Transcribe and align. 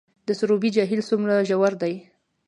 د 0.27 0.29
سروبي 0.39 0.69
جهیل 0.75 1.01
څومره 1.09 1.35
ژور 1.49 1.73
دی؟ 1.81 1.93